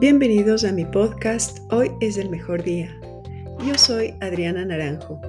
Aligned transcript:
Bienvenidos 0.00 0.62
a 0.62 0.70
mi 0.70 0.84
podcast 0.84 1.58
Hoy 1.72 1.90
es 1.98 2.18
el 2.18 2.30
mejor 2.30 2.62
día. 2.62 2.96
Yo 3.66 3.76
soy 3.76 4.14
Adriana 4.20 4.64
Naranjo. 4.64 5.20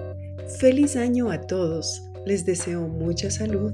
Feliz 0.60 0.96
año 0.96 1.32
a 1.32 1.42
todos. 1.42 2.04
Les 2.28 2.46
deseo 2.46 2.88
mucha 2.88 3.32
salud, 3.32 3.74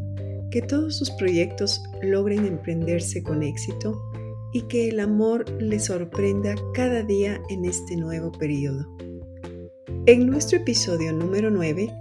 que 0.52 0.62
todos 0.62 0.96
sus 0.96 1.12
proyectos 1.12 1.84
logren 2.02 2.46
emprenderse 2.46 3.22
con 3.22 3.44
éxito 3.44 4.02
y 4.54 4.62
que 4.70 4.88
el 4.88 5.02
amor 5.02 5.44
les 5.62 5.84
sorprenda 5.84 6.56
cada 6.74 7.04
día 7.04 7.42
en 7.50 7.66
este 7.66 7.98
nuevo 7.98 8.32
periodo. 8.32 8.88
En 10.06 10.28
nuestro 10.28 10.60
episodio 10.60 11.12
número 11.12 11.52
9, 11.52 11.94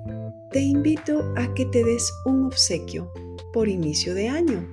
te 0.53 0.61
invito 0.61 1.33
a 1.35 1.53
que 1.55 1.67
te 1.67 1.83
des 1.83 2.13
un 2.27 2.45
obsequio 2.45 3.13
por 3.53 3.69
inicio 3.69 4.15
de 4.15 4.29
año. 4.29 4.65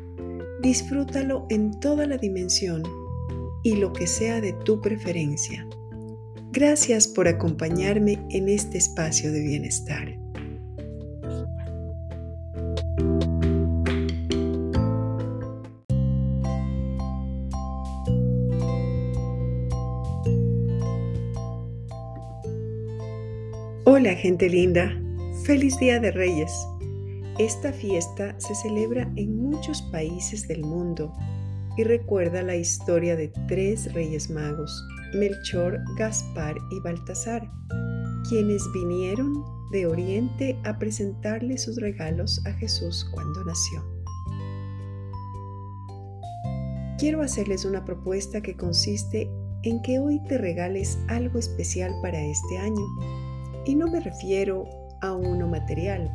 Disfrútalo 0.61 1.47
en 1.49 1.71
toda 1.79 2.05
la 2.05 2.17
dimensión 2.17 2.83
y 3.63 3.75
lo 3.75 3.93
que 3.93 4.07
sea 4.07 4.41
de 4.41 4.53
tu 4.53 4.81
preferencia. 4.81 5.67
Gracias 6.51 7.07
por 7.07 7.27
acompañarme 7.27 8.19
en 8.29 8.49
este 8.49 8.77
espacio 8.77 9.31
de 9.31 9.41
bienestar. 9.41 10.17
Hola 23.85 24.15
gente 24.15 24.49
linda, 24.49 24.91
feliz 25.45 25.77
Día 25.77 25.99
de 25.99 26.11
Reyes. 26.11 26.51
Esta 27.37 27.71
fiesta 27.71 28.35
se 28.39 28.55
celebra 28.55 29.11
en 29.15 29.35
muchos 29.35 29.81
países 29.83 30.47
del 30.47 30.63
mundo 30.63 31.13
y 31.77 31.83
recuerda 31.83 32.43
la 32.43 32.55
historia 32.55 33.15
de 33.15 33.29
tres 33.47 33.93
reyes 33.93 34.29
magos, 34.29 34.85
Melchor, 35.13 35.79
Gaspar 35.97 36.55
y 36.71 36.79
Baltasar, 36.81 37.49
quienes 38.27 38.63
vinieron 38.73 39.33
de 39.71 39.85
Oriente 39.85 40.57
a 40.63 40.77
presentarle 40.77 41.57
sus 41.57 41.77
regalos 41.77 42.41
a 42.45 42.51
Jesús 42.53 43.09
cuando 43.13 43.43
nació. 43.45 43.83
Quiero 46.97 47.21
hacerles 47.21 47.65
una 47.65 47.83
propuesta 47.83 48.41
que 48.41 48.55
consiste 48.55 49.29
en 49.63 49.81
que 49.81 49.99
hoy 49.99 50.21
te 50.27 50.37
regales 50.37 50.99
algo 51.07 51.39
especial 51.39 51.91
para 52.01 52.19
este 52.21 52.57
año. 52.57 52.85
Y 53.65 53.75
no 53.75 53.87
me 53.87 54.01
refiero 54.01 54.65
a 55.01 55.13
uno 55.13 55.47
material, 55.47 56.11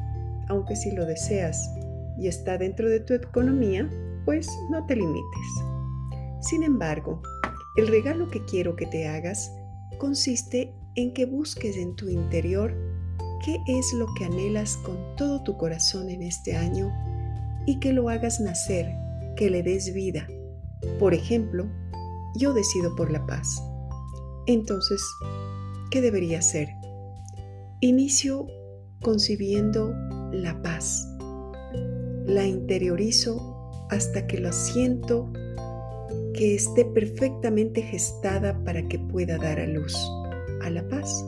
aunque 0.49 0.77
si 0.77 0.93
lo 0.93 1.05
deseas 1.07 1.71
y 2.19 2.29
está 2.29 2.57
dentro 2.59 2.89
de 2.89 3.01
tu 3.01 3.15
economía, 3.15 3.91
pues 4.27 4.47
no 4.69 4.85
te 4.85 4.97
limites. 4.97 5.65
Sin 6.41 6.63
embargo, 6.63 7.23
el 7.77 7.89
regalo 7.89 8.29
que 8.29 8.45
quiero 8.45 8.77
que 8.77 8.87
te 8.87 9.09
hagas 9.09 9.51
consiste 9.99 10.75
en 10.97 11.15
que 11.15 11.25
busques 11.25 11.77
en 11.77 11.97
tu 11.97 12.09
interior 12.09 12.75
qué 13.45 13.59
es 13.67 13.93
lo 13.95 14.07
que 14.15 14.25
anhelas 14.25 14.77
con 14.79 14.99
todo 15.17 15.43
tu 15.43 15.57
corazón 15.57 16.11
en 16.11 16.23
este 16.23 16.57
año 16.57 16.93
y 17.67 17.79
que 17.79 17.93
lo 17.93 18.09
hagas 18.09 18.41
nacer, 18.41 18.93
que 19.37 19.49
le 19.49 19.63
des 19.63 19.95
vida. 19.95 20.27
Por 20.99 21.15
ejemplo, 21.15 21.67
yo 22.35 22.53
decido 22.53 22.95
por 22.97 23.11
la 23.11 23.25
paz. 23.27 23.63
Entonces, 24.47 25.03
¿qué 25.91 26.01
debería 26.01 26.41
hacer? 26.41 26.69
Inicio 27.81 28.47
concibiendo 29.03 29.95
la 30.33 30.61
paz. 30.63 31.07
La 32.27 32.45
interiorizo 32.47 33.56
hasta 33.91 34.27
que 34.27 34.39
lo 34.39 34.53
siento 34.53 35.31
que 36.35 36.55
esté 36.55 36.85
perfectamente 36.85 37.83
gestada 37.83 38.63
para 38.65 38.87
que 38.89 38.99
pueda 38.99 39.39
dar 39.39 39.59
a 39.59 39.67
luz, 39.67 39.97
a 40.63 40.71
la 40.71 40.87
paz. 40.89 41.25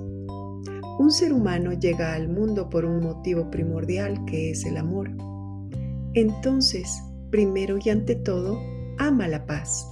Un 0.98 1.10
ser 1.10 1.32
humano 1.32 1.72
llega 1.72 2.14
al 2.14 2.28
mundo 2.28 2.68
por 2.68 2.84
un 2.84 3.00
motivo 3.00 3.50
primordial 3.50 4.24
que 4.26 4.50
es 4.50 4.64
el 4.64 4.76
amor. 4.76 5.10
Entonces, 6.14 7.02
primero 7.30 7.78
y 7.82 7.90
ante 7.90 8.16
todo, 8.16 8.60
ama 8.98 9.28
la 9.28 9.46
paz. 9.46 9.86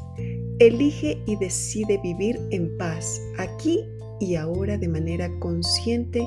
Elige 0.58 1.22
y 1.26 1.36
decide 1.36 1.98
vivir 2.02 2.38
en 2.50 2.76
paz 2.76 3.20
aquí 3.38 3.84
y 4.20 4.34
ahora 4.34 4.76
de 4.78 4.88
manera 4.88 5.30
consciente 5.38 6.26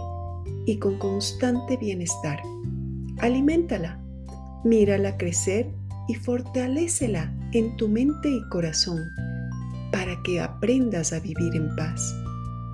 y 0.66 0.78
con 0.78 0.98
constante 0.98 1.78
bienestar. 1.78 2.40
Aliméntala, 3.18 4.02
mírala 4.64 5.18
crecer 5.18 5.68
y 6.10 6.16
fortalécela 6.16 7.32
en 7.54 7.78
tu 7.78 7.88
mente 7.88 8.30
y 8.30 8.42
corazón 8.50 9.12
para 9.92 10.22
que 10.24 10.42
aprendas 10.42 11.14
a 11.14 11.20
vivir 11.20 11.56
en 11.56 11.76
paz. 11.76 12.16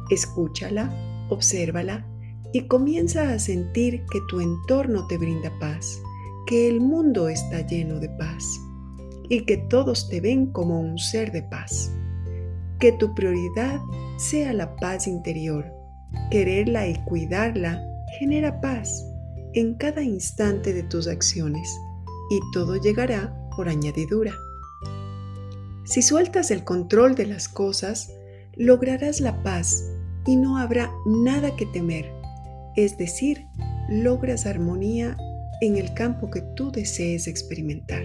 Escúchala, 0.09 0.90
obsérvala 1.29 2.07
y 2.53 2.62
comienza 2.62 3.34
a 3.34 3.40
sentir 3.40 4.06
que 4.09 4.19
tu 4.29 4.40
entorno 4.40 5.06
te 5.07 5.18
brinda 5.18 5.51
paz, 5.59 6.01
que 6.47 6.69
el 6.69 6.79
mundo 6.79 7.28
está 7.28 7.59
lleno 7.59 8.00
de 8.00 8.07
paz 8.09 8.57
y 9.28 9.41
que 9.41 9.57
todos 9.57 10.07
te 10.07 10.22
ven 10.22 10.53
como 10.53 10.79
un 10.79 10.97
ser 10.97 11.34
de 11.34 11.44
paz. 11.44 11.91
Que 12.79 12.94
tu 12.94 13.13
prioridad 13.16 13.81
sea 14.18 14.53
la 14.53 14.74
paz 14.78 15.07
interior. 15.07 15.66
Quererla 16.31 16.88
y 16.88 16.95
cuidarla 17.03 17.84
genera 18.18 18.62
paz 18.62 19.06
en 19.53 19.75
cada 19.75 20.03
instante 20.03 20.72
de 20.72 20.84
tus 20.84 21.07
acciones 21.07 21.69
y 22.30 22.40
todo 22.53 22.75
llegará 22.78 23.34
por 23.56 23.69
añadidura. 23.69 24.34
Si 25.86 26.02
sueltas 26.02 26.52
el 26.52 26.63
control 26.63 27.16
de 27.16 27.28
las 27.28 27.47
cosas, 27.47 28.12
lograrás 28.56 29.19
la 29.19 29.44
paz 29.44 29.84
y 30.25 30.36
no 30.36 30.58
habrá 30.58 30.91
nada 31.06 31.56
que 31.56 31.66
temer, 31.68 32.12
es 32.75 32.97
decir, 32.97 33.46
logras 33.90 34.46
armonía 34.46 35.16
en 35.62 35.78
el 35.78 35.94
campo 35.94 36.31
que 36.31 36.41
tú 36.56 36.72
desees 36.72 37.28
experimentar. 37.28 38.03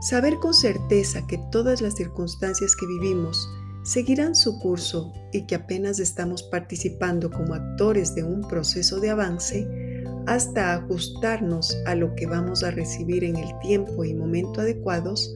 Saber 0.00 0.36
con 0.36 0.54
certeza 0.54 1.26
que 1.26 1.38
todas 1.50 1.80
las 1.80 1.94
circunstancias 1.94 2.74
que 2.76 2.86
vivimos 2.86 3.48
seguirán 3.84 4.34
su 4.34 4.58
curso 4.58 5.12
y 5.32 5.42
que 5.42 5.54
apenas 5.54 6.00
estamos 6.00 6.42
participando 6.42 7.30
como 7.30 7.54
actores 7.54 8.14
de 8.14 8.24
un 8.24 8.46
proceso 8.48 8.98
de 9.00 9.10
avance, 9.10 9.85
hasta 10.26 10.74
ajustarnos 10.74 11.76
a 11.86 11.94
lo 11.94 12.14
que 12.14 12.26
vamos 12.26 12.62
a 12.62 12.70
recibir 12.70 13.24
en 13.24 13.36
el 13.36 13.58
tiempo 13.60 14.04
y 14.04 14.14
momento 14.14 14.60
adecuados, 14.60 15.34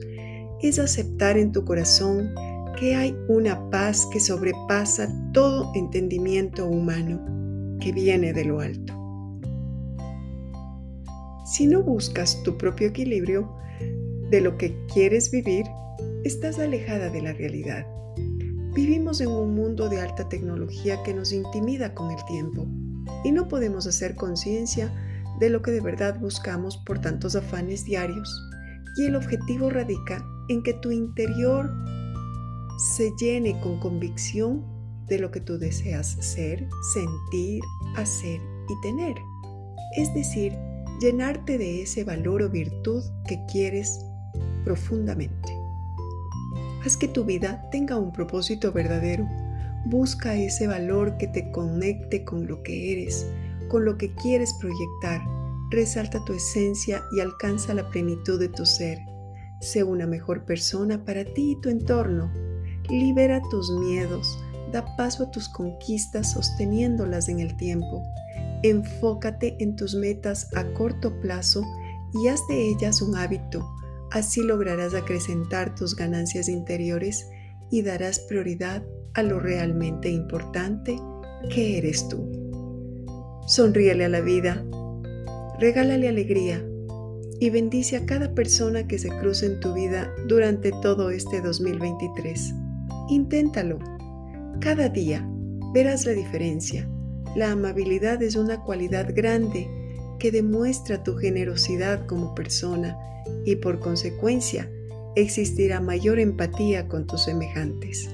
es 0.61 0.79
aceptar 0.79 1.37
en 1.37 1.51
tu 1.51 1.65
corazón 1.65 2.33
que 2.77 2.95
hay 2.95 3.15
una 3.27 3.69
paz 3.69 4.07
que 4.11 4.19
sobrepasa 4.19 5.09
todo 5.33 5.71
entendimiento 5.75 6.65
humano 6.67 7.23
que 7.79 7.91
viene 7.91 8.33
de 8.33 8.45
lo 8.45 8.59
alto. 8.59 8.93
Si 11.45 11.67
no 11.67 11.83
buscas 11.83 12.41
tu 12.43 12.57
propio 12.57 12.87
equilibrio 12.87 13.51
de 14.29 14.41
lo 14.41 14.57
que 14.57 14.77
quieres 14.93 15.31
vivir, 15.31 15.65
estás 16.23 16.59
alejada 16.59 17.09
de 17.09 17.21
la 17.21 17.33
realidad. 17.33 17.85
Vivimos 18.73 19.19
en 19.19 19.29
un 19.29 19.53
mundo 19.53 19.89
de 19.89 19.99
alta 19.99 20.29
tecnología 20.29 21.01
que 21.03 21.13
nos 21.13 21.33
intimida 21.33 21.93
con 21.93 22.09
el 22.11 22.23
tiempo 22.25 22.67
y 23.23 23.31
no 23.31 23.47
podemos 23.47 23.87
hacer 23.87 24.15
conciencia 24.15 24.91
de 25.39 25.49
lo 25.49 25.61
que 25.61 25.71
de 25.71 25.81
verdad 25.81 26.19
buscamos 26.19 26.77
por 26.77 26.99
tantos 26.99 27.35
afanes 27.35 27.85
diarios. 27.85 28.29
Y 28.97 29.05
el 29.05 29.15
objetivo 29.15 29.69
radica 29.69 30.25
en 30.49 30.63
que 30.63 30.73
tu 30.73 30.91
interior 30.91 31.71
se 32.95 33.11
llene 33.19 33.59
con 33.61 33.79
convicción 33.79 34.65
de 35.07 35.19
lo 35.19 35.31
que 35.31 35.39
tú 35.39 35.57
deseas 35.57 36.07
ser, 36.19 36.67
sentir, 36.93 37.61
hacer 37.95 38.39
y 38.69 38.81
tener. 38.81 39.15
Es 39.97 40.13
decir, 40.13 40.53
llenarte 41.01 41.57
de 41.57 41.81
ese 41.81 42.03
valor 42.03 42.43
o 42.43 42.49
virtud 42.49 43.03
que 43.27 43.43
quieres 43.51 43.99
profundamente. 44.63 45.57
Haz 46.85 46.97
que 46.97 47.07
tu 47.07 47.25
vida 47.25 47.67
tenga 47.71 47.97
un 47.97 48.11
propósito 48.11 48.71
verdadero 48.71 49.27
Busca 49.85 50.35
ese 50.35 50.67
valor 50.67 51.17
que 51.17 51.27
te 51.27 51.51
conecte 51.51 52.23
con 52.23 52.47
lo 52.47 52.61
que 52.61 52.93
eres, 52.93 53.25
con 53.67 53.83
lo 53.83 53.97
que 53.97 54.13
quieres 54.15 54.53
proyectar. 54.59 55.21
Resalta 55.71 56.23
tu 56.25 56.33
esencia 56.33 57.01
y 57.15 57.19
alcanza 57.19 57.73
la 57.73 57.89
plenitud 57.89 58.39
de 58.39 58.49
tu 58.49 58.65
ser. 58.65 58.99
Sé 59.59 59.83
una 59.83 60.05
mejor 60.05 60.45
persona 60.45 61.03
para 61.03 61.23
ti 61.23 61.51
y 61.51 61.61
tu 61.61 61.69
entorno. 61.69 62.31
Libera 62.89 63.41
tus 63.49 63.71
miedos. 63.71 64.37
Da 64.71 64.85
paso 64.97 65.23
a 65.23 65.31
tus 65.31 65.49
conquistas 65.49 66.33
sosteniéndolas 66.33 67.27
en 67.27 67.39
el 67.39 67.57
tiempo. 67.57 68.03
Enfócate 68.63 69.55
en 69.59 69.75
tus 69.75 69.95
metas 69.95 70.47
a 70.55 70.63
corto 70.73 71.19
plazo 71.21 71.63
y 72.13 72.27
haz 72.27 72.45
de 72.47 72.69
ellas 72.69 73.01
un 73.01 73.15
hábito. 73.15 73.67
Así 74.11 74.43
lograrás 74.43 74.93
acrecentar 74.93 75.73
tus 75.73 75.95
ganancias 75.95 76.49
interiores 76.49 77.27
y 77.71 77.81
darás 77.81 78.19
prioridad 78.19 78.83
a 79.13 79.23
lo 79.23 79.39
realmente 79.39 80.09
importante 80.09 80.99
que 81.49 81.77
eres 81.77 82.07
tú. 82.07 82.29
Sonríele 83.47 84.05
a 84.05 84.09
la 84.09 84.21
vida, 84.21 84.63
regálale 85.59 86.07
alegría 86.07 86.65
y 87.39 87.49
bendice 87.49 87.97
a 87.97 88.05
cada 88.05 88.33
persona 88.33 88.87
que 88.87 88.99
se 88.99 89.09
cruce 89.09 89.47
en 89.47 89.59
tu 89.59 89.73
vida 89.73 90.13
durante 90.27 90.71
todo 90.81 91.09
este 91.09 91.41
2023. 91.41 92.53
Inténtalo. 93.09 93.79
Cada 94.59 94.89
día 94.89 95.27
verás 95.73 96.05
la 96.05 96.13
diferencia. 96.13 96.87
La 97.35 97.51
amabilidad 97.51 98.21
es 98.21 98.35
una 98.35 98.61
cualidad 98.61 99.09
grande 99.15 99.67
que 100.19 100.31
demuestra 100.31 101.03
tu 101.03 101.15
generosidad 101.15 102.05
como 102.05 102.35
persona 102.35 102.95
y 103.45 103.55
por 103.55 103.79
consecuencia 103.79 104.69
existirá 105.15 105.81
mayor 105.81 106.19
empatía 106.19 106.87
con 106.87 107.07
tus 107.07 107.23
semejantes. 107.23 108.07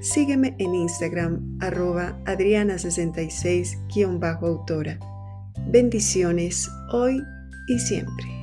Sígueme 0.00 0.56
en 0.58 0.74
Instagram 0.74 1.58
arroba 1.60 2.18
adriana66-autora. 2.24 4.98
Bendiciones 5.70 6.68
hoy 6.90 7.22
y 7.68 7.78
siempre. 7.78 8.39